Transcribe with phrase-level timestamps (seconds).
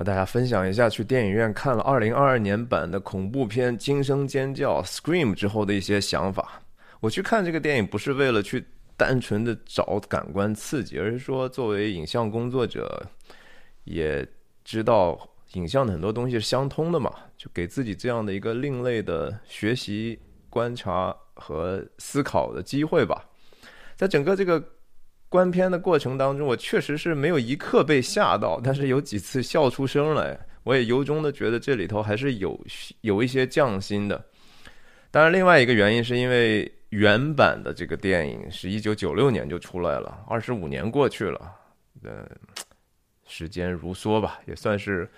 [0.00, 6.62] 和大家分享一下去电影院看了二零二二年版的恐怖片《惊声尖叫》（Scream） 之后的一些想法。
[7.00, 8.64] 我去看这个电影不是为了去
[8.96, 13.06] 单纯的找感官刺激，而是说作为影像工作者，
[13.84, 14.26] 也
[14.64, 15.20] 知道
[15.52, 23.22] 影像的很多东西是相通的嘛，就给自己这样的一个另类的学习、观察和思考的机会吧。
[23.98, 24.64] 在整个这个。
[25.30, 30.38] 观片的过程当中，我确实是没有一刻被吓到，但是有几次笑出声来。
[30.64, 32.60] 我也由衷的觉得这里头还是有
[33.00, 34.22] 有一些匠心的。
[35.10, 41.40] 当然，另外一个原因是因为原版的这个电影是一九九六年就出来了，二十五年过去了，
[42.02, 42.28] 呃，
[43.24, 45.08] 时间如梭吧，也算是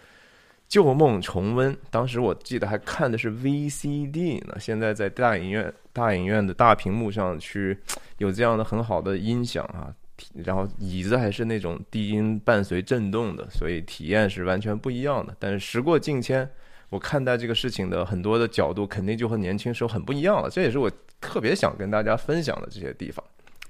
[0.68, 1.74] 旧梦重温。
[1.90, 7.76] 当时我记得还看的是 VCD 呢，现在在大影院大影院的大屏幕上去
[8.18, 9.92] 有这样的很好的音响啊。
[10.34, 15.34] 然后椅子还是那种低音伴随震动的，所以体验是完全不一样的。
[15.38, 16.48] 但是时过境迁，
[16.90, 20.48] 我看待这个事情的很多的角度肯定就和年轻时候很不一样了。
[20.48, 23.24] 这也是我特别想跟大家分享的这些地方。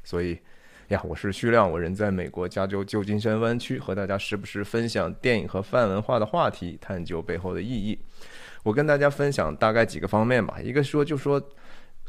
[0.04, 0.38] 所以
[0.88, 7.98] 呀，我是徐亮，我人在美国加州旧金山湾区，和大家时不时分享电影和泛文化的话题，探究背后的意义。
[8.62, 10.60] 我跟大家分享大概几个方面吧。
[10.60, 11.42] 一个说就说。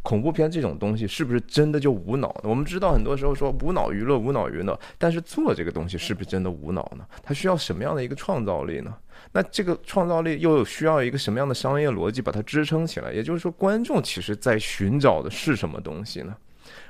[0.03, 2.49] 恐怖片这种东西是不是真的就无脑呢？
[2.49, 7.05] 我们知道很多时候说无脑娱乐，无脑娱乐，但是做这个东西是不是真的无脑呢？
[7.23, 8.93] 它需要什么样的一个创造力呢？
[9.31, 13.13] 那这个创造力又需要一个什么样的商业逻辑把它支撑起来？
[13.13, 16.35] 也就是说，观众其实在寻找的是什么东西呢？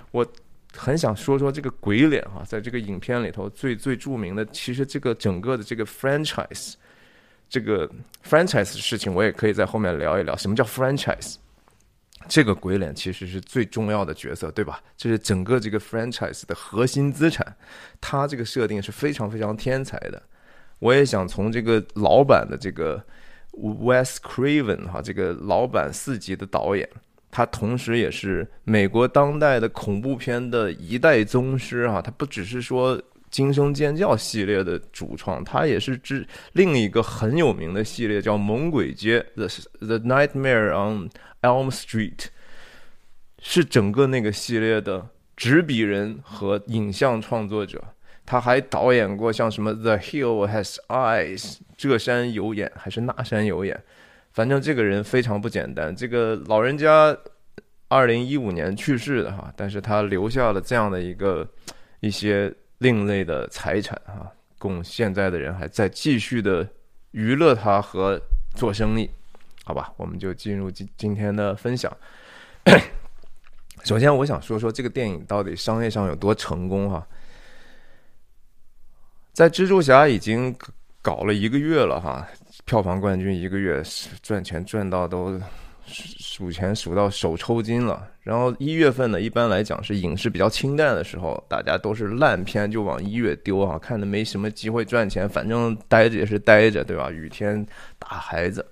[0.10, 0.26] 我
[0.76, 6.74] 很想说说这个鬼脸哈，在这个影片里头最最著名的，其实这个整个的这个 franchise，
[7.48, 7.88] 这个
[8.28, 10.36] franchise 的事情，我也可以在后面聊一聊。
[10.36, 11.36] 什么叫 franchise？
[12.28, 14.82] 这个鬼脸其实是最重要的角色，对吧？
[14.98, 17.56] 这是整个这个 franchise 的核心资产，
[18.00, 20.22] 它这个设定是非常非常天才的。
[20.80, 23.04] 我也想从这个老版的这个
[23.54, 26.90] Wes Craven 哈，这个老版四级的导演，
[27.32, 32.02] 他同时也是美国当代的恐怖片的一代宗师啊。
[32.02, 33.02] 他不只是说
[33.34, 39.48] 惊声尖叫系列的主创，他也是之另一个很有名的系列叫猛鬼街 The
[39.80, 41.10] The Nightmare on
[41.42, 42.26] Elm Street
[43.40, 47.84] 是整个那个系列的执笔人和影像创作者，
[48.24, 51.42] 他还导演过像什么《The Hill Has Eyes》
[51.76, 53.84] 这山有眼还是那山有眼，
[54.32, 55.96] 反正这个人非常不简单。
[55.96, 57.18] 这个老人家
[57.88, 61.50] 二零一五年去世的哈，但是他留下了这样的一个
[62.00, 64.30] 一些另类的财产哈，
[64.60, 66.68] 供现在的人还在继续的
[67.12, 68.22] 娱乐他和
[68.56, 69.10] 做生意。
[69.64, 71.90] 好吧，我们就进入今今天的分享。
[73.86, 77.08] 首先，我想说说这个电影到底商业上有多成功哈。
[79.32, 80.54] 在蜘蛛侠已经
[81.02, 82.28] 搞了一个月了哈，
[82.66, 83.82] 票房冠军一个月
[84.22, 85.40] 赚钱赚到都
[85.86, 88.08] 数钱数到手抽筋了。
[88.22, 97.10] 然后一月份呢，一般来讲是影视比较清淡的时候，大家都是烂片就往一月丢啊，看的没什么机会赚钱，反正待着也是待着，对吧？
[97.12, 97.66] 雨天
[97.98, 98.66] 打孩子。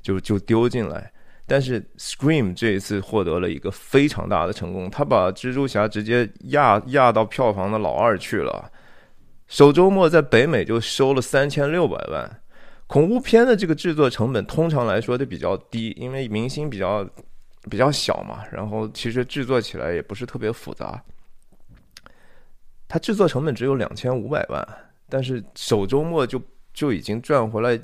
[0.00, 1.12] 就就丢进来，
[1.44, 8.70] 但是 Scream 这一次获得了一个非常大的成功，他把蜘蛛侠直接压压到票房的老二去了。
[9.48, 12.40] 首周末在北美就收了三千六百万。
[12.88, 17.08] 恐怖片的这个制作成本通常来说都比较低，因为明星比较
[17.70, 21.00] 比较小嘛，然后其实制作起来也不是特别复杂。
[22.88, 24.66] 它制作成本只有两千五百万，
[25.08, 26.42] 但是首周末就
[26.74, 27.80] 就已经赚回来。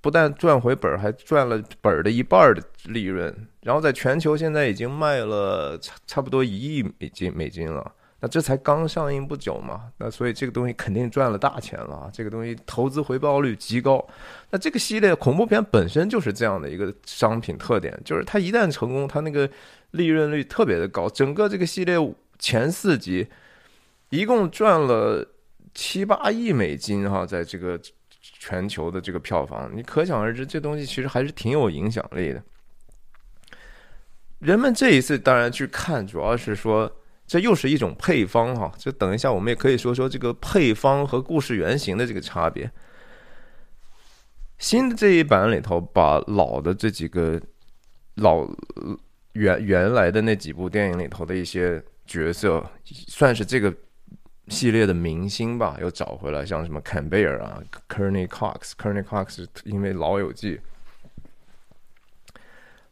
[0.00, 3.34] 不但赚回本儿，还赚了本儿的一半的利润。
[3.62, 7.90] 然后在全球现在已经卖了差差不多一亿美金美金了。
[8.24, 12.08] 那这才刚上映不久嘛，那所以这个东西肯定赚了大钱了。
[12.10, 14.02] 这个东西投资回报率极高。
[14.48, 19.46] 那这个系列恐怖片本身就是这样的一个商品特点，就是它一旦成功，它那个
[19.90, 21.06] 利润率特别的高。
[21.06, 21.98] 整个这个系列
[22.38, 23.28] 前四集
[24.08, 25.28] 一共赚了
[25.74, 27.78] 七八亿美金哈，在这个。
[28.38, 32.42] 全球的这个票房，你可想而知，这东西其实还是挺有影响力的。
[34.38, 36.90] 人们这一次当然去看，主要是说
[37.26, 38.72] 这又是一种配方哈。
[38.78, 42.70] 就等一下，我们也可以说说这个配方和故事原型的这个差别。
[44.58, 47.40] 新的这一版里头，把老的这几个
[48.16, 48.48] 老
[49.32, 52.64] 原原来的那几部电影里头的一些角色，
[53.08, 53.74] 算是这个。
[54.48, 60.56] 系列的明星吧，又找回来，像什么坎贝尔啊 Kerny Cox、Kerny Cox 因为《老友记》，《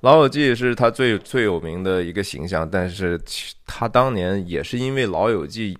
[0.02, 3.20] 老友记》是他最最有名的一个形象，但是
[3.66, 5.74] 他当年也是因为《老友记》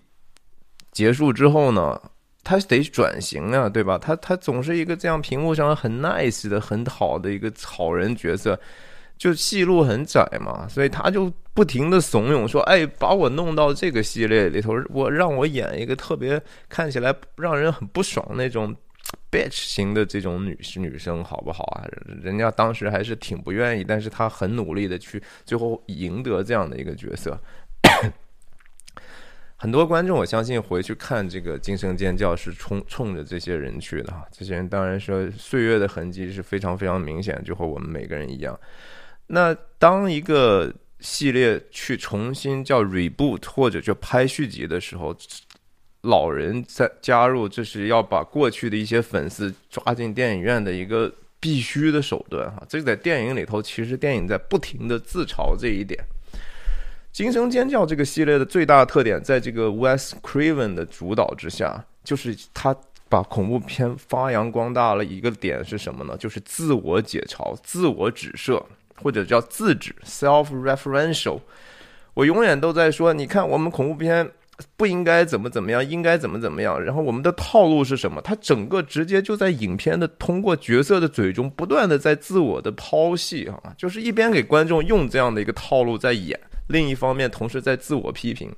[0.92, 2.00] 结束之后呢，
[2.44, 3.98] 他得转型啊，对吧？
[3.98, 8.56] 他他总是一个这样屏幕上很 nice 的很好的一个好人角色，
[9.18, 18.72] 就戏路很窄嘛，所以他就不停的怂恿说：“哎，把我弄到这个系列里头，我让我演一个特别看起来让人很不爽那种
[19.30, 21.88] bitch 型的这种女女生，好不好啊？”
[22.22, 27.38] 人家当时还是挺不愿意，但是他很努力的去最后赢得这样的一个角色。
[29.56, 34.26] 很多观众，我相信回去看这个《惊声尖叫》是冲冲着这些人去的哈。
[34.32, 38.58] 这些人当然说岁月的痕迹是非常非常明显，就和我们每个人一样。
[39.28, 45.16] 那当一个系列去重新叫 reboot 或者叫拍续集的时候，
[46.02, 52.62] 老人在加入，这是要把过去的一些粉丝抓进电影院的一个必须的手段哈。
[52.68, 55.98] 这个在电影里头，其实电影在不停的自嘲这一点。
[57.16, 62.74] 《惊声尖叫》这个系列的最大特点，在这个 Wes Craven 的主导之下，就是他
[63.08, 65.04] 把恐怖片发扬光大了。
[65.04, 66.16] 一个点是什么呢？
[66.16, 68.64] 就是自我解嘲、自我指涉，
[69.02, 71.38] 或者叫自指 （self-referential）。
[72.14, 74.30] 我永远都在说，你看我们恐怖片
[74.76, 76.82] 不应该怎么怎么样，应该怎么怎么样。
[76.82, 78.20] 然后我们的套路是什么？
[78.20, 86.38] 他整个直接就在影片的通过角色的嘴中，不断的在自我的剖析啊，就是一边给观众用这样的一个套路在演。
[86.68, 88.50] 另一方面，同时在自我批评，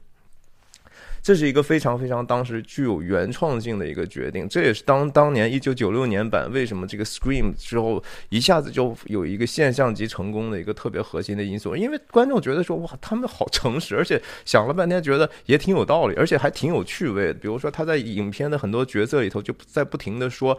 [1.24, 4.46] 这是一个非常非常当时具有原创性的一个决定。
[4.46, 11.74] 这也是当当年一九九六年版为什么这个 Scream 之后一下子就有一个现象级成功的一个特别核心的因素。
[11.74, 17.32] 因为观众觉得说哇，他们好诚实，而且想了半天觉得也挺有道理，而且还挺有趣味。
[17.32, 20.56] 比如说他在影片的很多角色里头就在不停的说。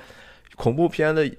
[0.58, 1.30] 恐怖片的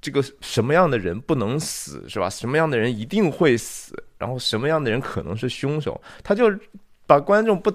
[0.00, 2.30] 这个什么样的人不能死是吧？
[2.30, 3.92] 什么样的人一定会死？
[4.16, 6.00] 然后什么样的人可能是凶手？
[6.22, 6.48] 他就
[7.04, 7.68] 把观众不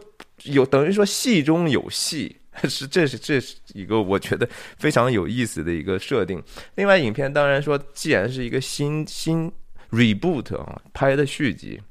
[0.44, 2.36] 有等于说戏中有戏，
[2.70, 4.48] 是这是这是一个我觉得
[4.78, 6.42] 非常有意思的一个设定。
[6.76, 9.52] 另外，影片当然说，既然是一个新新
[9.92, 11.82] reboot 啊拍的续集，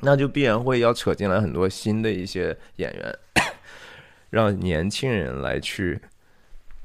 [0.00, 3.18] 那就必然会要扯进来很多新的一些演员，
[4.30, 6.00] 让年轻人来去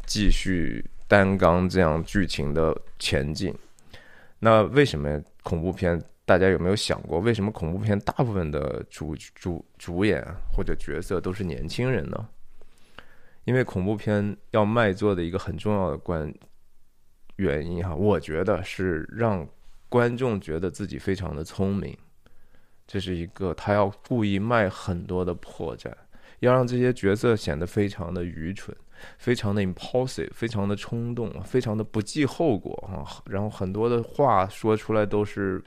[0.06, 0.86] 继续。
[1.10, 3.52] 担纲这样剧情的前进，
[4.38, 6.00] 那为什么恐怖片？
[6.30, 10.24] 大家有没有想过，为什么恐怖片大部分的主主主演
[10.54, 12.30] 或者角色都是年轻人呢？
[13.46, 16.32] 因为恐怖片要卖座的一个很重要的关
[17.38, 19.44] 原因哈，我觉得是让
[19.90, 21.98] 观众觉得自己非常的聪明，
[22.86, 25.92] 这是一个他要故意卖很多的破绽，
[26.42, 28.78] 要让这些角色显得非常的愚蠢。
[29.18, 33.24] 非常的 impulsive，非常的冲动，非常的不计后果哈！
[33.26, 35.64] 然后很多的话说出来都是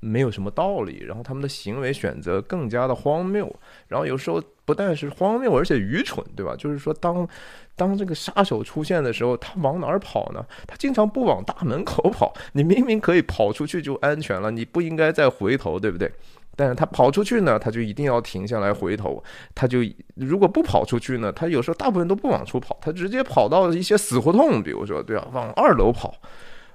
[0.00, 3.50] 没有什么道理，然后他们的行为选择更加的荒谬，
[3.88, 6.54] 然后有时候不但是荒谬，而且愚蠢，对吧？
[6.56, 7.26] 就是说，当
[7.74, 10.44] 当这个杀手出现的时候，他往哪儿跑呢？
[10.66, 16.12] 他经常不往大门口跑，你明明可以跑出去就安全了，你不应该再回头，对不对？
[16.58, 19.22] 但是他跑出去呢，他就一定要停下来回头。
[19.54, 19.80] 他就
[20.14, 26.14] 如果不跑出去呢，他有时候大部分都不往出跑，他直接跑到一些死胡同，比如说对啊，往二楼跑，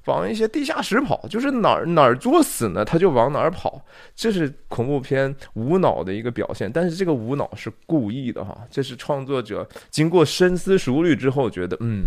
[0.05, 3.83] 往一些地下室跑，就是哪儿哪儿作死呢，他就往哪儿跑。
[4.15, 12.05] 这是恐怖片无脑的一个表现，但是这个无脑是故意的哈，这是创作者经过深思熟虑之后觉得嗯。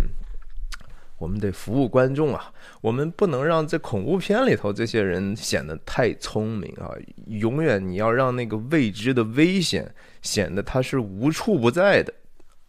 [1.16, 2.52] 我们得服务观众啊！
[2.80, 6.90] 我们不能让这恐怖片里头这些人显得太聪明啊！
[7.28, 12.12] 永远你要让那个未知的危险显得它是无处不在的。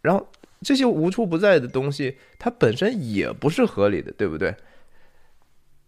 [0.00, 0.24] 然后
[0.62, 4.54] 这些无处不在的东西，它本身也不是合理的，对不对？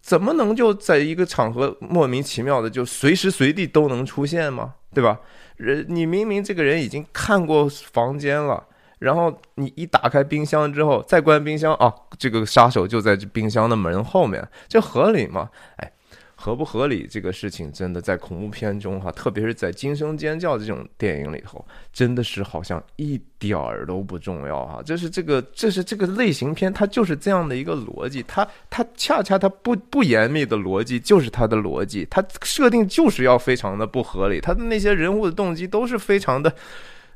[0.09, 4.73] 怎么能就在一个场合莫名其妙的就随时随地都能出现吗？
[4.91, 5.19] 对吧？
[5.55, 8.65] 人，你明明这个人已经看过房间了。
[8.97, 15.51] 然后你一打开冰箱之后，再关冰箱啊，这个杀手就在这冰箱的门后面，这合理吗？
[15.75, 15.91] 哎，
[16.41, 24.81] 合不合理这个事情，真的在恐怖片中哈，特别是在惊声尖叫这种电影里头，真的是好像一点儿都不重要哈。
[24.85, 36.49] 这是这个，这是这个类型片，它就是这样的一个逻辑，它它恰恰它不不严密的逻辑就是它的逻辑，它设定就是要非常的不合理，它的那些人物的动机都是非常的，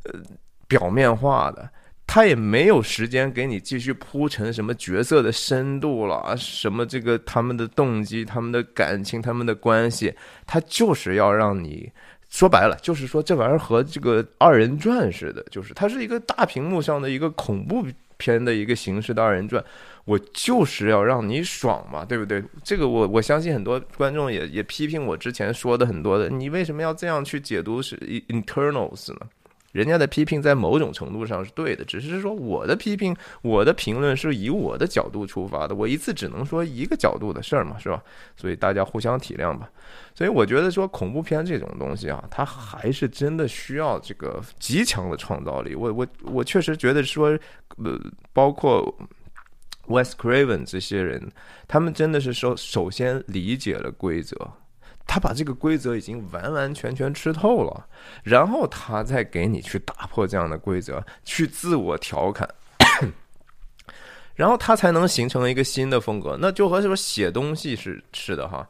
[0.04, 0.20] 呃。
[0.66, 1.70] 表面化的，
[2.06, 10.14] 他也没有时间给你继续铺陈什么角色的深度了，什么这个他们的动机、他们的感情、他们的关系，
[10.46, 11.92] 他就是要让你
[12.30, 17.86] 说白了，就是说这玩意儿和这个二人转似的，就是它是一个大屏幕上的一个恐怖
[18.18, 19.64] 片的一个形式的二人转，
[20.06, 22.44] 我就是要让你爽嘛，对不对？
[22.64, 29.20] 这个我我相信很多观众也也批评我之前说的很多的，你为什么要这样去解读是 internals 呢？
[29.74, 38.02] 人家的批评在某种程度上是对的，只是说我的批评、我的评论是以我的角度出发的，我一次只能说一个角度的事儿嘛，是吧？
[38.38, 39.70] 所以大家互相体谅吧。
[40.16, 45.76] 所以我觉得说恐怖片这种东西啊，它还是真的需要这个极强的创造力。
[45.76, 47.30] 我我我确实觉得说，
[47.78, 48.00] 呃，
[48.32, 48.96] 包括
[49.88, 51.32] Wes Craven 这些人，
[51.68, 54.38] 他们真的是首首先理解了规则。
[55.06, 57.88] 他把这个规则已经完完全全吃透了，
[58.24, 62.50] 然后他再给你去打破这样的规则，去自我调侃，
[64.36, 66.38] 然后他才能形成一个新的风格。
[66.40, 68.68] 那就和什么写东西是是的哈。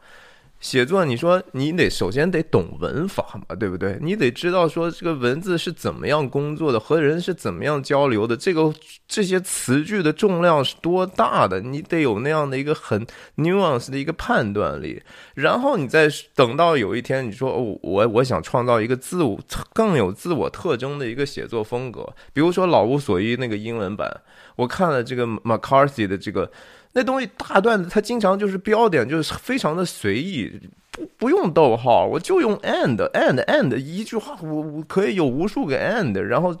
[0.64, 3.98] 写作，你说你得首先得懂文法嘛，对不对？
[4.00, 8.72] 你得知道说这个文字是怎么样工作的，和人是怎么样交流的，这个
[9.06, 13.06] 这些词句的重量是多大的，你得有那样的一个很
[13.36, 15.02] nuance 的一个判断力。
[15.34, 19.38] 然后你再等到有一天，你说哦，我我想创造一个自我
[19.74, 24.22] 更有自我特征的一个写作风格，比如说《老无所依》那个英文版，
[24.56, 26.50] 我看了这个 McCarthy 的这个。
[26.96, 30.48] 那东西大段子，它经常就是标点，就是非常的随意，
[30.92, 36.56] 不不用逗号，我就用 and and and 一句话，我我可以有无数个 and，然后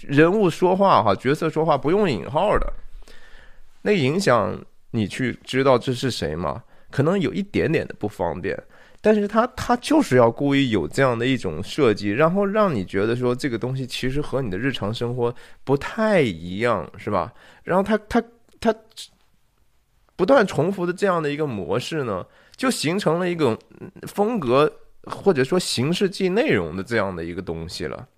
[0.00, 2.72] 人物说话哈，角色说话不用引号的，
[3.82, 4.58] 那影响
[4.92, 6.62] 你去知道这是谁吗？
[6.90, 8.58] 可能有一点点的不方便，
[9.02, 17.30] 但是他他就是要故意有这样的一种设计，然后让你觉得说这个东西其实和你的日常生活不太一样，是吧？
[17.64, 18.22] 然后他他。
[18.60, 18.74] 它
[20.16, 23.56] 不断重复的这样的一个模式呢，就形成了一种
[24.06, 24.72] 风格
[25.04, 28.08] 或者说形式即内容的这样的一个东西了。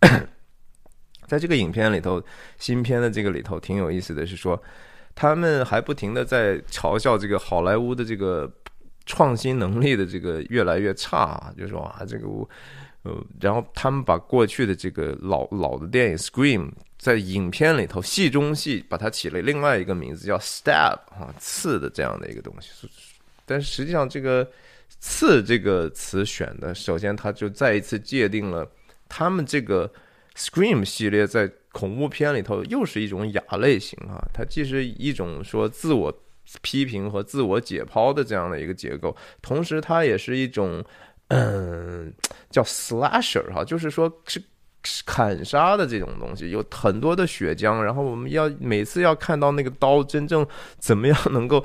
[1.26, 2.22] 在这个影片里头，
[2.58, 4.62] 新片的这个里头挺有意思的是说，
[5.14, 8.52] 他们还不停的在嘲笑这个好莱坞的这个
[9.06, 12.28] 创新能力的这个越来越差啊，就说啊这个
[13.02, 16.68] 呃，然后他们把过去的这个老老的电影《Scream》。
[16.98, 22.88] 在影片里头，戏中戏把它起了另外一个名字，叫 “stab” 啊，刺的这样的一个东西。
[23.44, 24.48] 但是实际上，这个
[25.00, 28.64] “刺”这个词选的，首先它就再一次界定了
[29.08, 29.92] 他们这个
[30.36, 34.22] “scream” 系列在恐怖片里头又是一种亚类型啊。
[34.32, 36.16] 它既是一种说自我
[36.60, 40.84] 批评和自我解剖的这样的一个结构，同时它也是一种
[41.32, 42.12] 嗯
[42.50, 44.42] 叫 “slasher” 哈，就是说是。
[45.06, 50.44] 砍杀的这种东西有很多的血浆，然后我们要每次要看到那个刀真正
[50.80, 51.64] 怎么样能够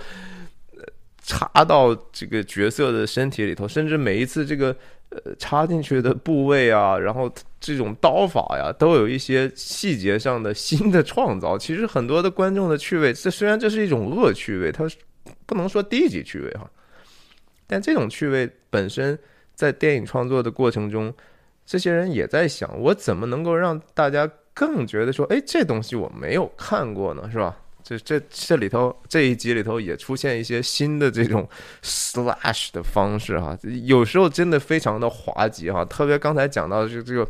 [1.24, 4.67] 插到这个角色的身体里头，甚至每一次这个
[5.09, 7.27] 呃插进去的部位啊，然后
[7.59, 11.57] 这种刀法呀，都有一些细节上的新的创造。
[11.57, 14.88] 其实很多的观众的趣味，这虽然这是一种恶趣味，它
[15.47, 16.69] 不能说低级趣味哈，
[17.65, 19.17] 但这种趣味本身
[19.57, 21.13] 在电影创作的过程中。
[21.65, 27.57] 这些人也在想，我怎么能够让大家更觉得说，哎，这东西我没有看过呢，是吧？
[27.83, 31.45] 这这这里头这一集里头也出现一些新的这种
[31.83, 37.27] slash 的方式哈，有时候真的非常的滑稽哈，特别刚才讲到就这个。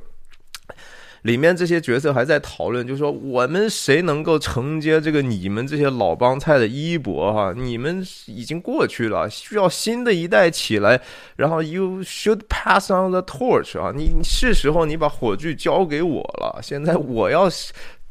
[1.23, 7.53] 里面这些角色还在讨论，就说我们谁能够承接这个你们这些老帮菜的衣钵哈？
[7.55, 11.01] 你们已经过去了，需要新的一代起来。
[11.35, 16.59] 然后 you should pass on the torch 啊，你是时候你把火炬交给我了。
[16.61, 17.49] 现在我要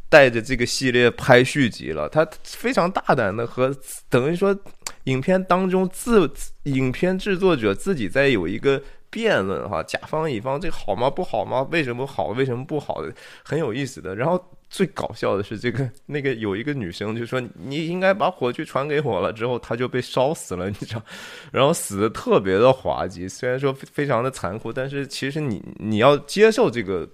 [0.08, 2.08] 带着这个系列拍续集了。
[2.08, 3.74] 他非常大胆的和
[4.08, 4.56] 等于说，
[5.04, 6.30] 影片当中自
[6.64, 8.82] 影片制作者自己在有一个。
[9.16, 11.08] 辩论哈，甲方乙方这个好吗？
[11.08, 11.66] 不好吗？
[11.70, 12.26] 为什么好？
[12.26, 13.10] 为什么不好的？
[13.42, 14.14] 很有意思的。
[14.14, 21.02] 然后最搞笑的是，这个那个有一个女生就说：“你应该把火炬传给我了。”之后她就被烧死了，你知道？
[21.50, 27.08] 然后死的特别的滑稽，虽然说非常的残酷，但是其实你你要接受这个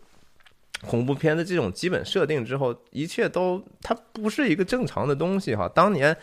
[0.85, 5.69] 恐怖片的这种基本设定之后，一切都它不是一个正常的东西哈。
[5.69, 6.13] 当年《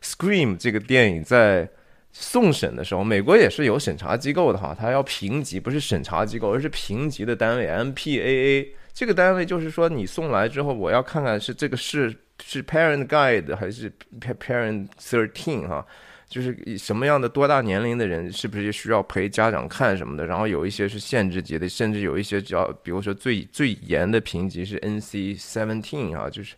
[0.00, 1.68] Scream》这个电影在。
[2.16, 8.68] 送审的时候，美国也是有审查机构的哈，他要评级，不是审查机构，而是评级的单位 MPAA。
[8.92, 15.84] 这个单位就是说，你送来之后，我要看看是这个是是 Parent Guide 还是 Parent Thirteen 哈，
[16.28, 20.24] 就是什么样的多大年龄的人是不是需要陪家长看什么的。
[20.24, 26.54] 然后有一些是限制级的，甚至有一些叫，比如说最最严的评级是 NC Seventeen 啊，就是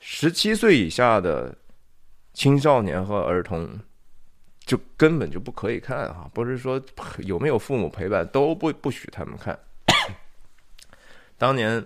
[0.00, 1.54] 十七岁以下的
[2.32, 3.78] 青少年和儿童。
[4.68, 6.30] 就根本就不可以看啊！
[6.34, 6.78] 不是说
[7.20, 9.58] 有没有父母陪伴都不不许他们看。
[11.38, 11.82] 当年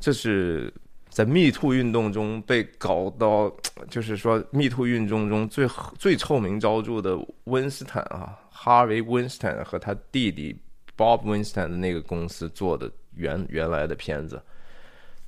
[0.00, 0.72] 这是
[1.10, 3.54] 在密兔运动中被搞到，
[3.90, 10.58] 就是说密兔运动中最最臭名昭著的温斯坦啊，哈维·温斯坦和他弟弟
[10.96, 14.42] Bob Winston 的那个公司做的原原来的片子。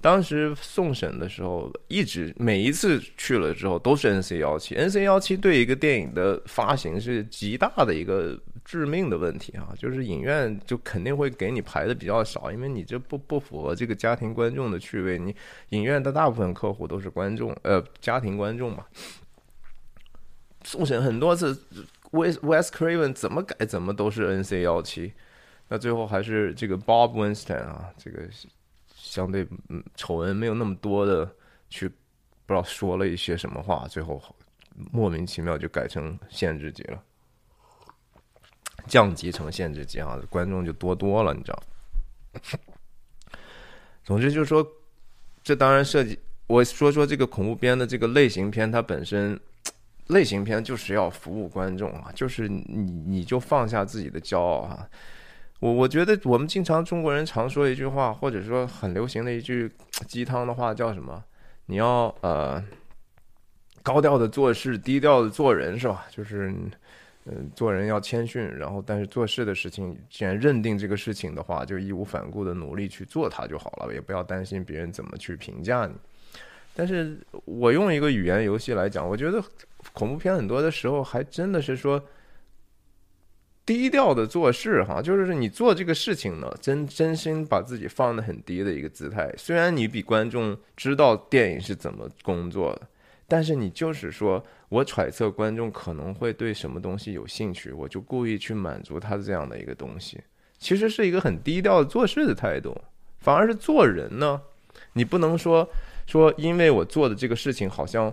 [0.02, 9.74] 当时送审的时候，一直每一次去了之后都是 N C 幺七，N C 幺七对一个电影的发行是极大的一个致命的问题啊！
[9.76, 15.18] 就是影院就肯定会给你排的比较少，因为你这不不符合这个家庭观众的趣味。
[15.18, 15.36] 你
[15.68, 18.86] 影院的大部分客户都是观众，呃，家庭观众嘛。
[20.64, 21.52] 送审很多次
[22.12, 25.12] ，Wes Wes Craven 怎么改怎么都是 N C 幺七，
[25.68, 28.26] 那最后还是这个 Bob Winston 啊，这个。
[29.02, 31.28] 相对嗯丑闻没有那么多的
[31.70, 31.94] 去不
[32.48, 34.22] 知道说了一些什么话，最后
[34.92, 37.02] 莫名其妙就改成限制级了，
[38.86, 41.62] 降级成限制级啊，观众就多多了，你知道。
[44.04, 44.66] 总之就是说，
[45.42, 49.38] 这当然涉及我说说这个恐怖片的这个类型片，它本身
[50.08, 52.64] 类型片就是要服务观众啊，就是你
[53.06, 54.88] 你就放下自己的骄傲啊。
[55.60, 59.70] 我我觉得我们经常中国人常说一句话，或者说很流行的一句
[60.08, 61.22] 鸡汤的话，叫什么？
[61.66, 62.62] 你要呃
[63.82, 66.06] 高调的做事，低调的做人，是吧？
[66.10, 66.50] 就是
[67.26, 75.92] 嗯，做人要谦逊，然后但是做事的事情，既然认定这个事情的话，就义无反顾的努力去做它就好了，也不要担心别人怎么去评价你。
[76.74, 79.44] 但是我用一个语言游戏来讲，我觉得
[79.92, 82.02] 恐怖片很多的时候还真的是说。
[83.66, 89.32] 低调的做事，哈，就是你做这个事情呢，真真心把自己放得很低的一个姿态。
[89.36, 92.88] 虽然你比观众知道电影是怎么工作的，
[93.28, 100.20] 但是你就是说我揣测观众可能会对什么东西有兴趣，我就故意去满足他这样的一个东西，
[100.58, 102.76] 其实是一个很低调的做事的态度。
[103.20, 104.40] 反而是做人呢，
[104.94, 105.68] 你不能说
[106.06, 108.12] 说因为我做的这个事情好像。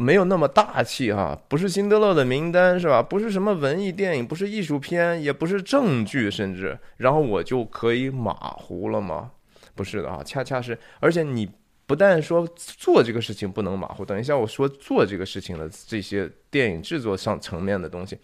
[0.00, 3.02] 没有那么大气哈，不是辛德勒的名单是吧？
[3.02, 9.32] 不是什么文艺电影，不是艺术片，也不是正剧，甚至然后我就可以马虎了吗？
[9.74, 11.46] 不是的啊，恰恰是，而且你
[11.84, 18.18] 不但说做这个事情不能马虎，等一下我说做这个事情的这些电影制作上层面的东西，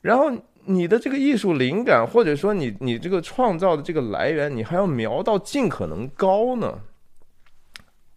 [0.00, 0.28] 然后
[0.64, 6.80] 你的这个艺术灵感，或者说你你这个创造的这个来源，你还要瞄到尽可能高呢。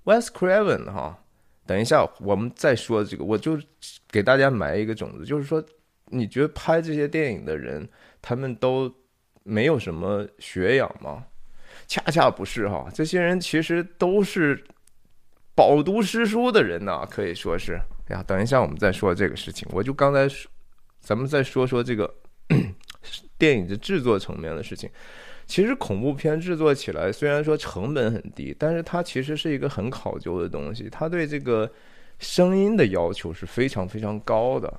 [0.06, 1.20] West Craven 哈。
[1.66, 3.60] 等一下，我们再说这个，我就
[4.12, 5.64] 给大家埋一个种子，就是说，
[6.08, 7.88] 你觉得拍这些电影的人，
[8.22, 8.94] 他们都
[9.44, 11.26] 没有什么学养吗？
[11.88, 14.64] 恰恰不是哈，这些人其实都是
[15.56, 17.80] 饱读诗书的人呐，可以说是。
[18.10, 20.52] 呀，等一下我们再说这个事情，我就刚才说，
[21.00, 22.14] 咱们再说说这个
[23.40, 24.90] 电影的制作层面的事情。
[25.46, 30.90] 其实恐怖片制作起来虽然说成本很低，但是它其实是一个很考究的东西。
[30.90, 31.70] 它对这个
[32.20, 34.74] 声音的要求是非常非常高的。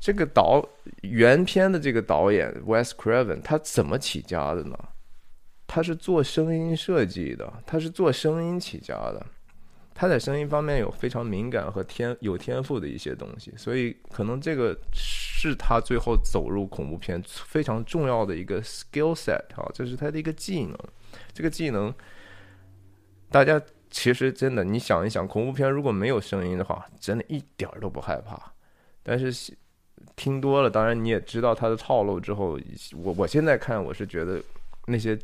[0.00, 0.66] 这个导
[1.02, 4.76] 原片的这个导演 Wes Craven，他怎么起家的呢？
[5.66, 9.24] 他是做声音设计的，他是做声音起家的。
[9.94, 14.76] 他在声音方面有非常敏感和天有天赋的一些东西，所以可能这个
[15.50, 20.78] 是他最后走入恐怖片非常重要的一个 skill set 啊，这是他的一个技能。
[21.32, 21.92] 这个技能，
[23.30, 28.52] 大家其实真的，你想一想，恐怖片如果没有声音的话，真的一点儿都不害怕。
[29.02, 29.56] 但是
[30.16, 32.58] 听多了，当然你也知道他的套路之后，
[32.96, 34.42] 我我现在看我是觉得
[34.86, 35.18] 那些。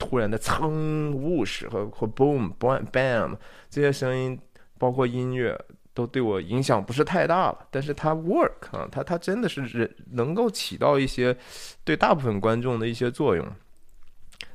[0.00, 3.36] 突然的噌、whoosh 和和 boom、bam
[3.68, 4.38] 这些声音，
[4.78, 5.60] 包括音乐，
[5.98, 7.66] 都对我影响不是太大了。
[7.72, 11.36] 但是它 work 啊，它它真的是人能够起到一些
[11.82, 13.44] 对大部分观众的一些作用。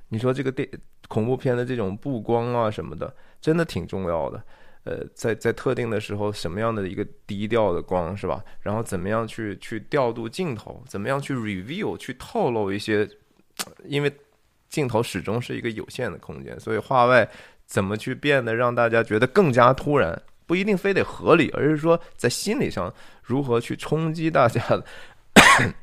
[0.08, 0.70] 你说这个电
[1.10, 4.42] 恐怖片的这种布光啊什么的，真的挺重要的。
[4.86, 8.42] 呃，在在特定的时候，什么样的一个低调的光是吧？
[8.62, 10.82] 然后怎么样去去调度镜头？
[10.88, 13.10] 怎么样去 reveal 去透露一些？
[13.86, 14.12] 因为
[14.70, 17.30] 镜头始终是一个有限的空间，所以画外
[17.66, 24.86] 怎么去变得让大家觉得更加突然，不一定非得合理，而是说在心理上如何去冲击大家的。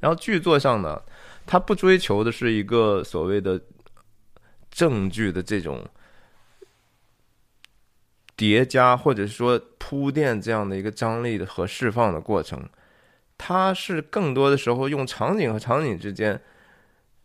[0.00, 1.00] 然后剧作上呢，
[1.46, 3.60] 他不追求的是一个所谓的
[4.70, 5.86] 证据的这种
[8.36, 12.66] 叠加，或者是说铺垫这样的一个张力的和释放的过程，
[13.36, 16.40] 它是更多的时候用场景和场景之间。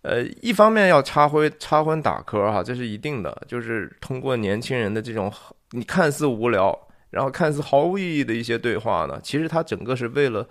[0.01, 5.33] 呃，一方面要插灰插荤打磕哈，这是一定的，就是通过年轻人的这种
[5.75, 10.47] 你看似无聊，然后看似毫无意义的一些对话呢，其实它整个是为了，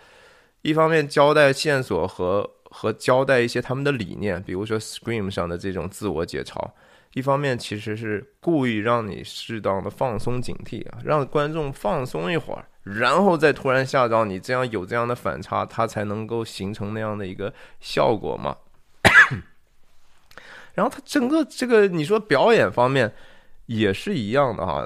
[0.62, 6.60] 一方面交代线索和和交代一些他们的理念，比如说 Scream 上的这种自我解嘲，
[7.14, 18.56] 一方面其实是故意让你适当的放松警惕啊，让观众放松一会儿，然后再突然吓着你，这样有这样的反差，它才能够形成那样的一个效果嘛。
[20.74, 23.14] 然后他整个这个你说表演方面
[23.66, 24.84] 也是一样的哈，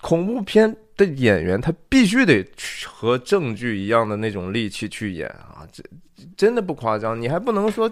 [0.00, 2.44] 恐怖片的演员他必须得
[2.86, 5.82] 和正剧一样的那种力气去演啊，这
[6.36, 7.90] 真的不夸张，你还不能说。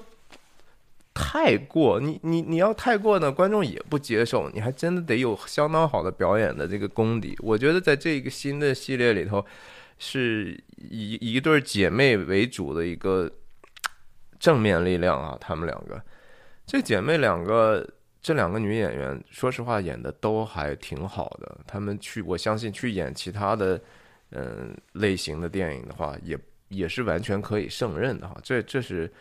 [1.21, 4.49] 太过，你你你要太过呢，观众也不接受。
[4.51, 7.37] 你还真的得有相当好的表演的这个功底。
[7.41, 9.45] 我觉得在这个新的系列里头，
[9.99, 13.29] 是以一对姐妹为主的一个
[14.39, 15.37] 正面力量啊。
[15.41, 16.01] 她们两个，
[16.65, 17.85] 这姐妹两个，
[18.21, 21.61] 这两个女演员，说实话演的都还挺好的。
[21.67, 23.81] 她们去，我相信去演其他的
[24.31, 28.39] 嗯类型的电影的话，也也是完全可以胜任的哈。
[28.43, 29.13] 这这是。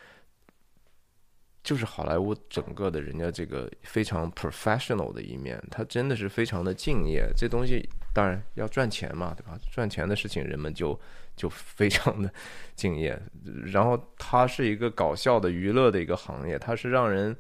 [1.64, 7.30] 就是好莱坞整个的人家这个非常 professional 的一面，他真的是非常的敬业。
[7.36, 9.60] 这东西当然要赚钱嘛，对吧？
[9.70, 10.98] 赚钱的事情人们就
[11.36, 12.34] 就非常的
[12.74, 13.22] 敬业。
[13.66, 17.36] 然后它是一个搞笑的娱乐的一个行业，它是让人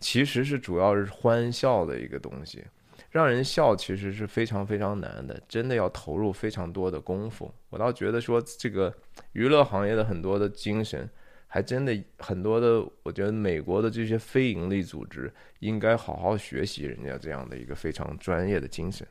[0.00, 2.64] 其实是主要是欢笑的一个东西，
[3.10, 7.52] 让人笑其实是非常非常难的，真的要投入非常多的功夫。
[7.70, 8.94] 我倒觉得说这个
[9.32, 11.08] 娱乐行业的很多的精神。
[11.50, 19.08] 还真的很多的，我觉得美国的这些非盈利组织应该好好学习人家这样的一个非常专业的精神。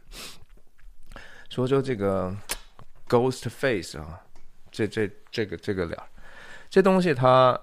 [1.49, 2.31] 说说这个
[3.09, 4.21] Ghost Face 啊，
[4.69, 5.99] 这这这个这个脸，
[6.69, 7.59] 这东西它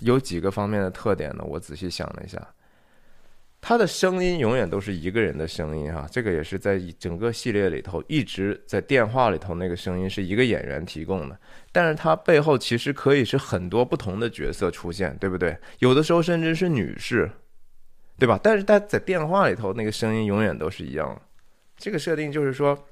[0.00, 1.44] 有几个方面的特点呢？
[1.46, 2.40] 我仔细想了一下。
[3.66, 11.40] 他的声音永远都是一个人的声音哈，这个也是在整个系列里头一直在电话里头那个声音是一个演员提供的，
[11.72, 15.56] 但是他背后其实可以是很多不同的角色出现，对不对？
[15.78, 17.30] 有的时候甚至是女士，
[18.18, 18.38] 对吧？
[18.42, 21.18] 但是他在电话里头那个声音永远都是一样，
[21.78, 22.86] 这个设定就是说，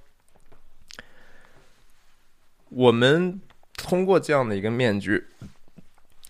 [2.70, 3.38] 我们
[3.76, 5.22] 通过这样的一个面具，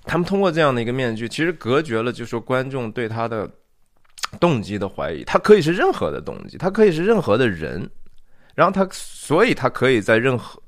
[0.05, 3.51] 他们通过这样的一个面具，其实隔绝了，就说观众对他的。
[4.41, 7.87] 动机的怀疑，他可以是任何的动机，他可以是任何的人，
[8.55, 10.63] 然后他，所以他可以在任何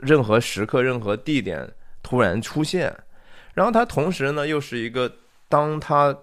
[0.00, 1.68] 任何时刻、任何地点
[2.04, 2.96] 突然出现，
[3.52, 5.12] 然后他同时呢，又是一个，
[5.48, 6.16] 当他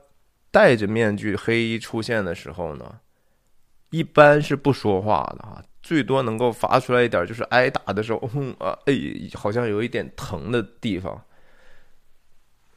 [0.50, 3.00] 戴着面具、黑衣出现的时候呢，
[3.90, 8.94] 一般是不说话的啊，最多能够发出来一点，就是挨打的时候，嗯啊，哎，
[9.34, 11.22] 好像有一点疼的地方，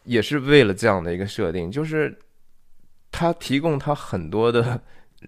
[0.04, 2.18] 也是为了这样的一个设定，就是。
[3.12, 4.80] 他提供他很多的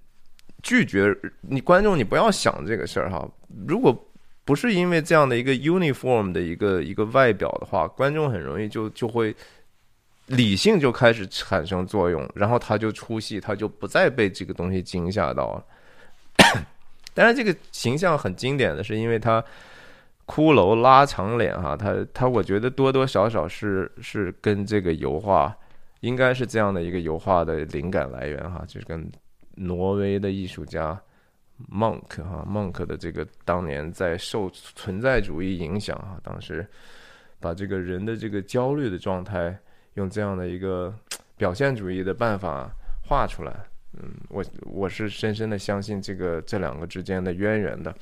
[0.63, 3.29] 拒绝你观众，你不要想这个事儿哈。
[3.67, 3.93] 如果
[4.45, 9.35] 不是因为这样的一个 uniform 的一个一个外表的话，观众很容易就就会
[10.27, 15.65] 理性就开始产生作用，然后他就出戏，他就不再被这个东西惊吓到了。
[17.15, 19.45] 当然，这个形象很经典的是，因为他
[20.33, 25.55] 骷髅拉长脸哈，他他我觉得多多少少是是跟这个油画。
[26.01, 29.09] 应该是这样的一个油画的灵感来源哈，就是跟
[29.55, 31.01] 挪威的艺术家
[31.71, 36.67] Monk 哈 Monk 的这个当年在受存在主义影响哈，当时
[37.39, 39.57] 把这个人的这个焦虑的状态
[39.95, 40.93] 用这样的一个
[41.37, 42.69] 表现主义的办法
[43.07, 43.55] 画出来。
[43.93, 47.95] 嗯，我我是深深的相信这个这两个之间的渊源的。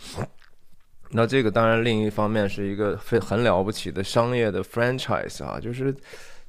[1.11, 5.95] 那这个当然另一方面是一个非很了不起的商业的 franchise 啊，就是。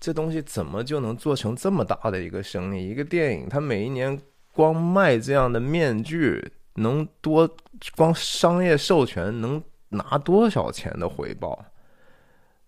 [0.04, 2.90] 这东西怎么就能做成这么大的一个生意？
[2.90, 4.20] 一个电影，它每一年
[4.52, 6.44] 光卖这样的面具，
[6.78, 7.48] 能多
[7.96, 11.64] 光商业授权能拿多少钱的回报？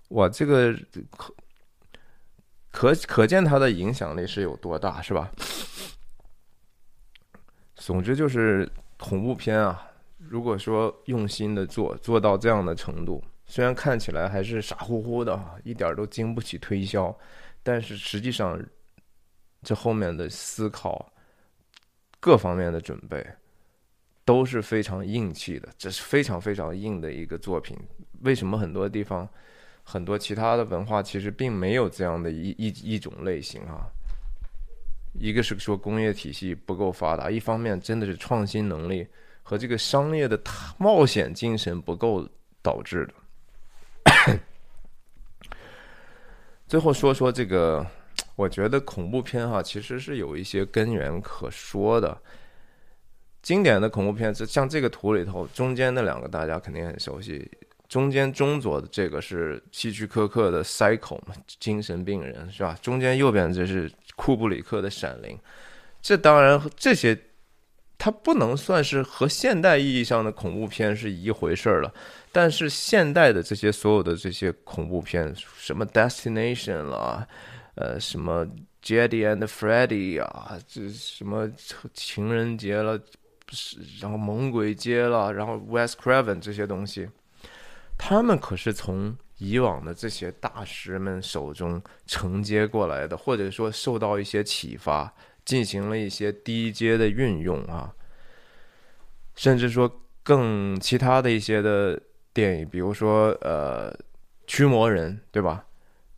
[0.09, 0.75] 哇，这个
[1.17, 1.33] 可
[2.69, 5.31] 可可见它的影响力是有多大，是吧？
[7.75, 9.87] 总之就是恐怖片啊，
[10.29, 13.23] 如果说用心的做，做到这样的程度。
[13.45, 17.15] 虽然看起来还是傻乎乎的，一点都经不起推销，
[17.61, 18.59] 但是实际上，
[19.61, 21.11] 这后面的思考、
[22.19, 23.25] 各方面的准备
[24.23, 27.77] 都是非常硬气的，这是非常非常硬的一个作品。
[28.21, 29.27] 为什么很多地方、
[29.83, 33.85] 很多其他的文化其实并没有这样的一一一种类型啊？
[35.19, 39.05] 一个是说工业体系不够发达，一方面真的是创新能力
[39.43, 40.39] 和这个商业的
[40.77, 42.27] 冒险精神不够
[42.61, 43.13] 导致的。
[46.65, 47.85] 最后说说这个，
[48.35, 52.17] 我觉得恐怖片哈，其实是有一些根源可说的。
[53.41, 57.51] 经典的恐怖片，像这个图里头，中间那两个大家肯定很熟悉。
[57.89, 62.75] 中间中左的这个是希区柯克的《Cycle》嘛，精神病人是吧？
[62.81, 65.37] 中间右边这是库布里克的《闪灵》。
[66.01, 67.15] 这当然这些。
[68.03, 71.93] 它不能算是和现代意义上的恐怖片是一回事了，
[72.33, 77.25] 但是现代的这些所有的这些恐怖片，什么 Destination 啦，
[77.75, 78.45] 呃，什么
[78.83, 81.49] Jedi and Freddy 啊，这什么
[81.93, 82.99] 情人节了，
[83.51, 87.07] 是然后猛鬼街了，然后 West Craven 这些东西，
[87.97, 95.13] 他们可是从以往的这些大师们手中承接过来的，或者说受到一些启发。
[95.45, 97.93] 进行了一些低阶的运用啊，
[99.35, 102.01] 甚至说更其他的一些的
[102.33, 103.93] 电影，比如说呃，
[104.47, 105.65] 驱魔人，对吧？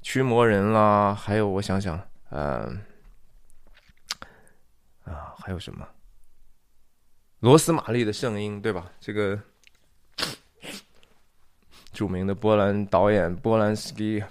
[0.04, 2.72] 驱魔人啦，还有我想想，呃，
[5.06, 5.88] 啊，还有什么？
[7.40, 8.92] 罗斯玛丽的圣婴，对吧？
[9.00, 9.40] 这个
[11.92, 14.24] 著名的波兰导演波兰斯基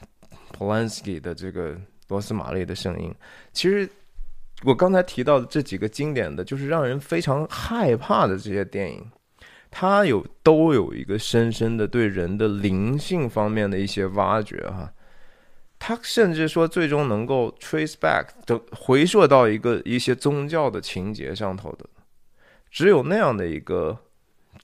[0.57, 1.77] （Polanski） 的这个
[2.07, 3.13] 罗斯玛丽的圣婴，
[3.53, 3.91] 其实。
[4.65, 9.11] 我刚才提到的这几个经典的就是让人非常害怕的这些电影，
[9.71, 14.93] 它有都有一个深深的对人的灵性方面的一些挖掘哈，
[15.79, 21.87] 它甚至说最终能够 trace back 的回溯到一个一些宗教的情节上头的，
[22.71, 23.99] 只有那样的一个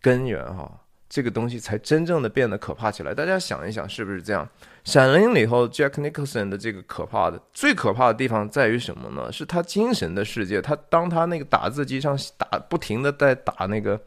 [0.01, 0.80] 根源哈。
[1.11, 3.13] 这个东西才真正的变得可怕起来。
[3.13, 4.47] 大家想一想，是不是这样？
[4.85, 9.31] 《闪灵》里头，Jack Nicholson 的这个可怕的、最可怕的地方在于什么呢？
[9.33, 10.63] 是他精神的世界。
[10.63, 14.01] 他当他那个打字机上打，不停的在打那个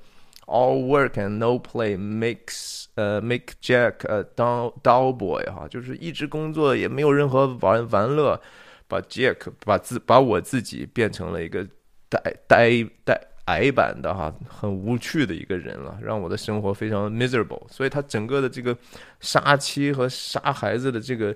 [0.46, 8.42] “All work and no play makes 呃 make Jack a dull dull boy” 哈，就是一直工作也没有任何玩玩乐，
[8.88, 11.68] 把 Jack 把自把我自己变成了一个
[12.08, 13.20] 呆呆呆。
[13.46, 17.62] 矮版的哈，很无趣的一个人了，让我的生活非常 miserable。
[17.68, 18.78] 所以他整个的这个
[19.20, 21.36] 杀妻和杀孩子的这个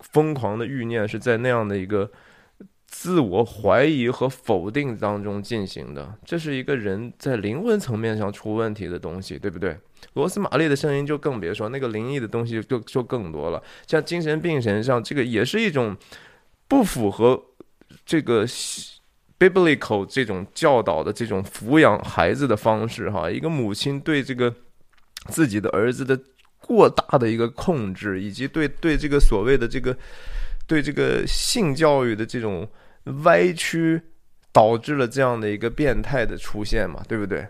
[0.00, 2.10] 疯狂的欲念，是在那样的一个
[2.86, 6.14] 自我怀疑和否定当中进行的。
[6.22, 9.74] 这是一个人在灵魂层面上出问题的东西，对不对？
[10.12, 13.62] 罗斯玛丽的声音就更别说，那个灵异的东西就就更多了。
[13.86, 15.96] 像精神病神上，这个也是一种
[16.68, 17.42] 不符合
[18.04, 18.44] 这个。
[19.50, 24.54] Biblical 这种教导的这种抚养孩子的方式，哈，一个母亲对这个
[25.28, 26.18] 自己的儿子的
[26.60, 29.96] 过大的一个控制，以及对对这个所谓的这个
[30.66, 32.68] 对这个性教育的这种
[33.24, 34.00] 歪曲，
[34.52, 37.46] 导致了这样的一个变态的出现嘛，对不对？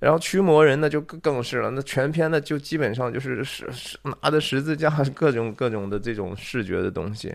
[0.00, 7.32] 然后驱魔人呢就更更是了，那全篇呢就基本上就是是是拿着十字架，各种各种的这种视觉的东西。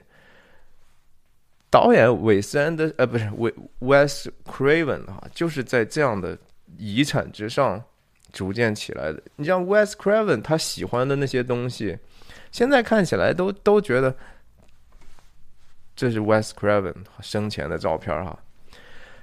[1.70, 6.38] 导演韦斯安的呃不是韦 Wes Craven 哈，就是在这样的
[6.78, 7.84] 遗产之上
[8.32, 9.22] 逐渐起来的。
[9.36, 11.98] 你像 Wes Craven 他喜欢的那些东西，
[12.52, 14.16] 现在看起来都都觉得
[15.96, 18.38] 这是 Wes Craven 生前的照片哈。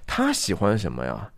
[0.07, 1.31] 他喜欢什么呀？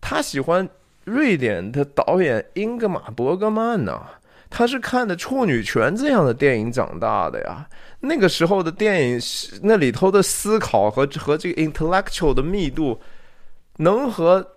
[0.00, 0.68] 他喜欢
[1.04, 4.08] 瑞典的导演英格玛伯格曼呐。
[4.54, 7.66] 他是看的《处女泉》这样的电影长大的呀。
[8.00, 9.18] 那个时候的电影，
[9.62, 13.00] 那里头的思考和和这个 intellectual 的密度，
[13.78, 14.56] 能和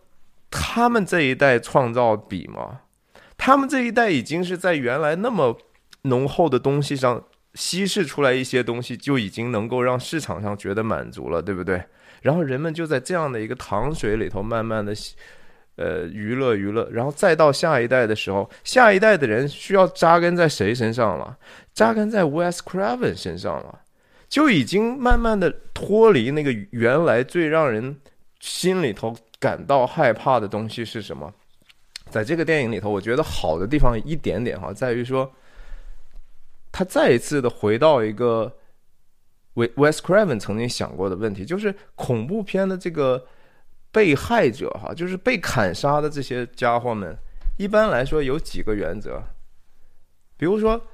[0.51, 2.81] 他们这一代创造比吗？
[3.38, 5.58] 他们这一代已经是在原来那么
[6.01, 11.81] 浓厚的东西上稀释出来一些东西，就已经能够让市场上觉得满足了，对不对？
[12.21, 14.93] 然后人们就在这样的一个糖水里头慢慢的。
[15.77, 21.38] 呃，娱乐娱乐，然后再到下一代的时候，下一代的人需要扎根在谁身上了？
[21.73, 23.81] 扎根在 Wes Craven 身上了，
[24.29, 27.93] 就已经慢慢的脱离那个原来最让人
[28.39, 31.33] 心里头感到害怕的东西是什么？
[32.09, 35.29] 在这个电影里头，我觉得好的地方一点点哈，在于说，
[36.71, 38.49] 他再一次的回到一个
[39.55, 43.27] Wes Craven 曾经想过的问题，就是恐怖片的这个。
[43.95, 47.17] 被害者哈，就是被砍杀的这些家伙们，
[47.58, 49.23] 一般来说有几个原则，
[50.36, 50.86] 比如说，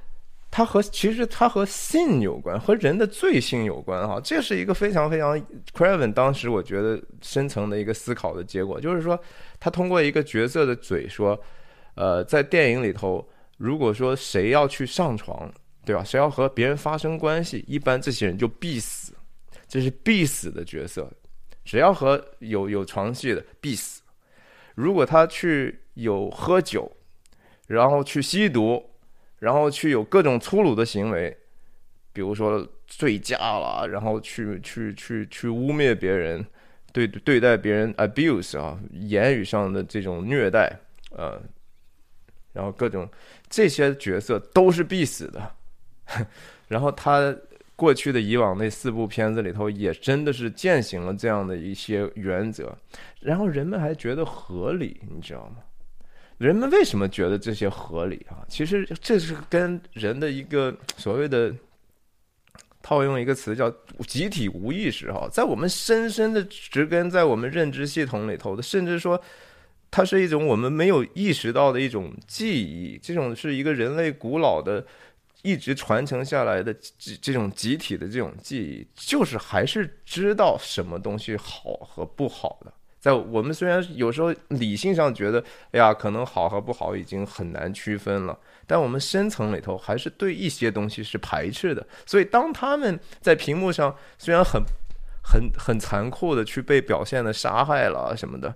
[0.51, 5.35] 他和其实他和性有关，和人的罪性有关哈，这是一个非常非常
[5.73, 9.19] Craven 当时我觉得深层的一个思考的结果，就是说
[9.59, 11.41] 他通过一个角色的嘴说，
[11.95, 15.51] 呃，在电影里头，如果说谁要去上床，
[15.83, 16.03] 对吧？
[16.03, 19.11] 谁要和别人发生关系，一般这些人就必死，
[19.67, 21.11] 这是必死的角色。
[21.63, 24.01] 只要和有有床戏的必死，
[24.75, 26.91] 如果他去有喝酒，
[27.67, 28.89] 然后去吸毒，
[29.39, 31.37] 然后去有各种粗鲁的行为，
[32.11, 36.45] 比如说醉驾了，然后去去去去污蔑别人，
[36.91, 40.71] 对对待别人 abuse 啊，言语上的这种虐待，
[41.11, 41.41] 呃，
[42.53, 43.07] 然后各种
[43.49, 45.55] 这些角色都是必死的，
[46.67, 47.35] 然后他。
[47.81, 52.77] 过去的以往那四部片子里头，也真的是践行了这样的一些原则，
[53.21, 55.63] 然后人们还觉得合理，你知道吗？
[56.37, 58.45] 人们为什么觉得这些合理啊？
[58.47, 61.51] 其实这是跟人的一个所谓的
[62.83, 63.67] 套用一个词叫
[64.07, 69.19] 集体无意识哈，在我们深深的植根在我们认知系统里头的，甚至说
[69.89, 74.85] 它是一种我们没有意识到的一种记忆，这种是一个人类古老的
[75.43, 82.73] 一直传承下来的这这种集体的这种记忆，就是还是知道什么东西好和不好的。
[82.99, 91.83] 在我们虽然有时候理性上觉得，哎呀，可能好和不好已经很难区分了，但我们深层里头还是对一些东西是排斥的。
[92.05, 94.61] 所以当他们在屏幕上虽然很、
[95.23, 98.55] 很、很残酷的去被表现的杀害了什么的，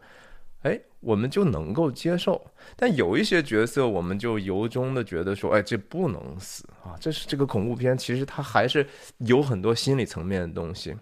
[0.65, 2.43] 哎，我们就能够接受。
[2.75, 6.97] 但有一些角色，我们就由衷的觉得说，哎，这不能死啊！
[6.99, 8.83] 这是这个恐怖片，其实它还是
[9.19, 10.95] 有很多心理层面的东西。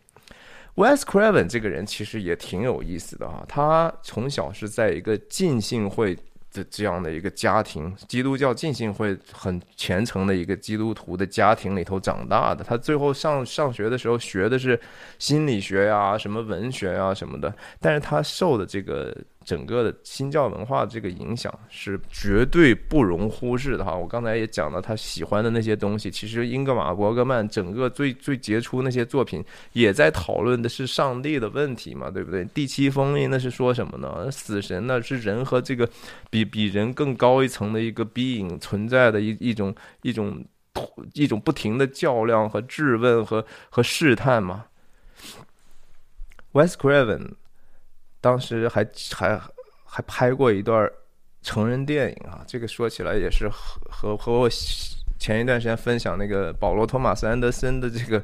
[0.76, 6.13] Wes Craven 这个人其实也挺有意思的啊，他从小是在一个浸信会
[6.52, 12.65] 的这样的一个家庭，基督教浸信会很虔诚的一个基督徒的家庭里头长大的。
[12.65, 14.78] 他最后上上学的时候学的是
[15.19, 19.15] 心理学呀、什么文学呀什么的，但是他受的这个。
[19.43, 23.95] 整个的新教文化这个影响是绝对不容忽视的哈。
[23.95, 32.45] 我刚才也讲了，他喜欢的那些东西，其实英格玛伯格曼整个最最杰出那些作品，也在讨论的是上帝的问题嘛，对不对？
[32.45, 34.32] 第七封印那是说什么呢？
[34.32, 35.89] 死神呢是人和这个
[36.29, 40.43] 比比人更高一层的一个 being 存在的一一种一种
[41.13, 44.65] 一种不停的较量和质问和和试探嘛。
[46.53, 47.34] West Craven。
[48.23, 49.38] 当时还还
[49.83, 50.89] 还拍过一段
[51.41, 54.49] 成人电影啊，这个说起来也是和和和我
[55.19, 58.23] 前一段时间分享那个保罗·托马斯·安德森的这个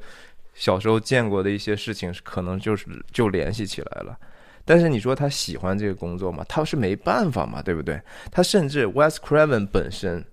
[0.54, 4.18] 小时候见过的一些事情，可能就是就联系起来了。
[4.64, 6.46] 但是你说他喜欢这个工作吗？
[6.48, 8.02] 他是没办法嘛，对不对？
[8.32, 10.24] 他甚至 Wes Craven 本身，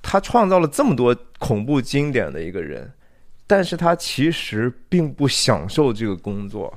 [0.00, 2.90] 他创造了这么多恐怖经典的一个人，
[3.46, 6.72] 但是他其实并不享受这个工作。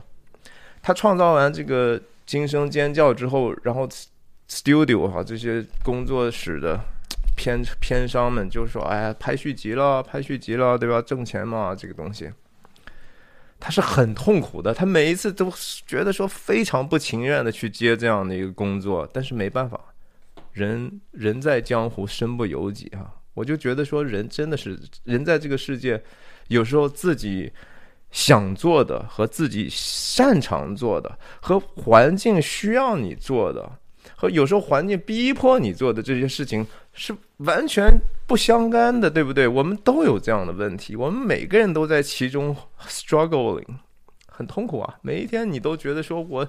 [0.82, 3.88] 他创造完这个惊声尖叫之后，然后
[4.48, 6.80] studio 哈这些工作室的
[7.36, 11.02] 片片商们就说：“哎呀，拍续集了，拍续集了，对吧？
[11.02, 12.32] 挣钱嘛，这个东西。”
[13.60, 15.52] 他是很痛苦的，他每一次都
[15.86, 19.80] 觉得说非常不情愿的去接这样的一个工作，但是没办法，
[20.54, 23.14] 人人在江湖身不由己啊！
[23.34, 26.02] 我就觉得说，人真的是人在这个世界，
[26.48, 27.52] 有时候自己。
[28.12, 33.72] 想做的和自己擅长做的，和环境需要你做的，
[34.16, 37.88] 和有时候环境逼迫你做的这些事情是完全
[38.26, 39.48] 不相干的，对不对？
[39.48, 42.56] 我们都有这样的问题，我们每个人都在其中
[42.88, 43.66] struggling，
[44.28, 44.96] 很痛苦啊！
[45.02, 46.48] 每一天你都觉得说我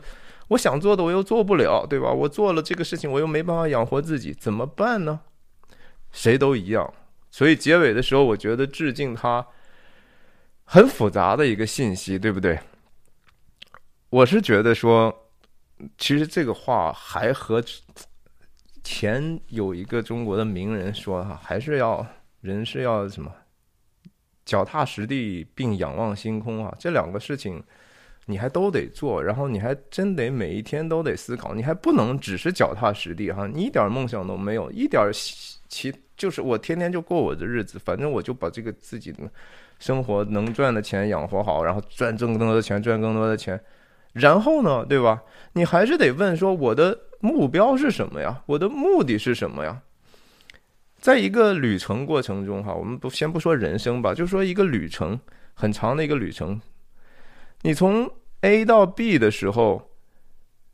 [0.49, 2.11] 我想做的我又做不了，对吧？
[2.11, 5.21] 我做了这个事情我又没办法养活自己，怎么办呢？
[6.11, 6.93] 谁都一样。
[7.31, 9.47] 所以结尾的时候，我觉得致敬他。
[10.73, 12.57] 很复杂的一个信息，对不对？
[14.09, 15.13] 我是觉得说，
[15.99, 17.61] 其实这个话还和
[18.85, 22.07] 前有一个中国的名人说哈，还是要
[22.41, 23.35] 人是要什么
[24.45, 27.61] 脚踏实地并仰望星空啊，这两个事情
[28.27, 35.11] 你还都得做，然后你还真得每一天都得思考，你还不能只是脚踏实地哈，你一点梦想都没有，一点
[35.69, 39.29] 其就是我天天就过我的日子，反正我就把这个自己的。
[39.81, 43.61] 生活能赚的钱养活好，然后赚挣更多的钱，赚更多的钱，
[44.13, 45.23] 然后呢，对吧？
[45.55, 48.43] 你还是得问说，我的目标是什么呀？
[48.47, 49.81] 我的目的是什么呀？
[51.01, 55.19] 在一个旅程过程中，哈，我们不先不说人生吧，就说一个旅程
[55.55, 56.61] 很长的一个旅程，
[57.63, 58.11] 你从
[58.43, 59.91] A 到 B 的时候，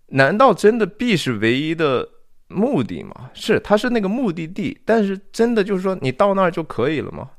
[0.09, 2.09] 难道真的 B 是唯一的
[2.49, 3.31] 目的吗？
[3.35, 7.31] 是，它是那个目的地，但是真的就是说你到那儿就可以了吗？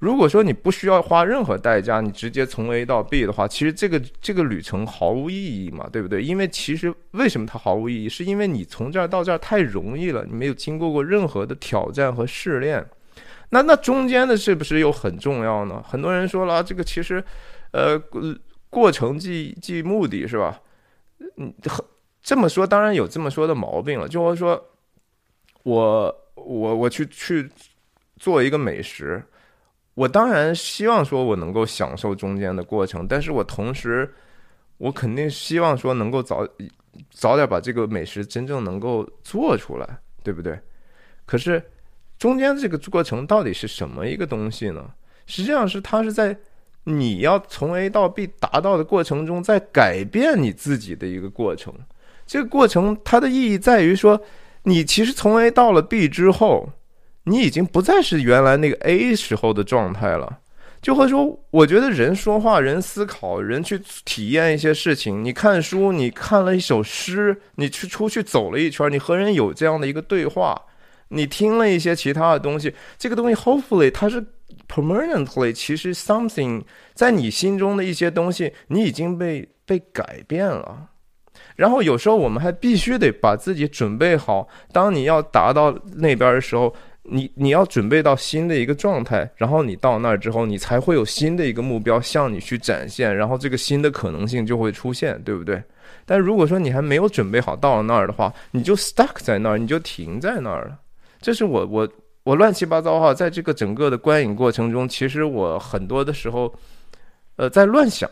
[0.00, 6.22] 如果说你不需要花任何代价，你直接从 A 到 B 的话，其实这个这个旅程毫无意义嘛，对不对？
[6.22, 12.84] 因为其实为什么它毫无意义，是因为你从这儿到这儿太容易了，你没有经过过任何的挑战和试炼。
[13.50, 15.84] 那那中间的是不是又很重要呢？
[15.86, 17.22] 很多人说了，这个其实，
[17.72, 18.00] 呃，
[18.70, 20.58] 过程即即目的是吧？
[21.36, 21.52] 嗯，
[22.22, 24.64] 这么说当然有这么说的毛病了，就是说，
[25.64, 27.50] 我我我去去
[28.16, 29.22] 做一个美食。
[30.00, 34.10] 我当然希望说，我能够享受中间的过程，但是我同时，
[34.78, 36.42] 我肯定希望说，能够早
[37.10, 39.86] 早点把这个美食真正能够做出来，
[40.22, 40.58] 对不对？
[41.26, 41.62] 可是
[42.18, 44.90] 中间这个过程到底是什么一个东西呢？
[45.26, 46.34] 实际上是它是在
[46.84, 51.74] 你要从 A 到 B 达到的过程中，在改变你自己的一个过程。
[52.26, 54.18] 这个过程它的意义在于说，
[54.62, 56.70] 你其实从 A 到了 B 之后，
[57.24, 60.38] 你已经不再是原来那个 A 时候的状态了。
[60.80, 65.22] 就会说，我觉得人说话、人思考、人去体验一些事情。
[65.22, 70.58] 你看书，你看了一首诗，你去出去走了一圈，你和人有这样的一个对话，
[71.08, 74.24] 你听了一些其他的东西，这个东西 hopefully 它是
[74.66, 76.62] permanently，其实 something
[76.94, 80.86] 在你心中的一些东西，你已经被被改变了。
[81.56, 86.74] 然后有时候我们还必须得把自己准备好，当你要达到那边的时候。
[87.02, 95.62] 你你要准备到新的一个状态，然后你到那儿之后，你才会有新的一个目标向你去展现，然后这个新的可能性就会出现，对不对？
[96.04, 100.78] 但如果说你还没有准备好到那儿的话，你就 stuck 在那儿，你就停在那儿了。
[101.20, 101.88] 这是我我
[102.22, 106.52] 我乱七八糟哈，在这个整个的观影过程中，其实我很多的时候，
[107.36, 108.08] 呃，在乱想，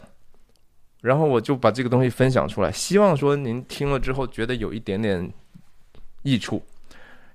[1.01, 5.31] 然后我就把这个东西分享出来，希望说您听了之后觉得有一点点
[6.23, 6.63] 益处。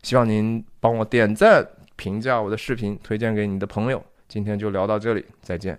[0.04, 4.04] 希望您帮我点赞、评价我的视频，推荐给你的朋友。
[4.28, 5.78] 今天就聊到这里，再见。